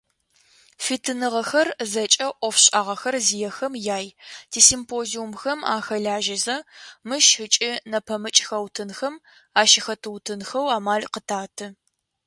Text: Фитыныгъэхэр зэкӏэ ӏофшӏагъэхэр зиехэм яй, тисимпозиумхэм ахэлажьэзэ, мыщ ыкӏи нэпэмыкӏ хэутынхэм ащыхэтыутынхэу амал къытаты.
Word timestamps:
Фитыныгъэхэр 0.83 1.67
зэкӏэ 1.91 2.27
ӏофшӏагъэхэр 2.39 3.15
зиехэм 3.27 3.73
яй, 3.97 4.05
тисимпозиумхэм 4.51 5.59
ахэлажьэзэ, 5.75 6.57
мыщ 7.07 7.27
ыкӏи 7.45 7.71
нэпэмыкӏ 7.91 8.41
хэутынхэм 8.47 9.15
ащыхэтыутынхэу 9.61 10.65
амал 10.77 11.01
къытаты. 11.13 11.65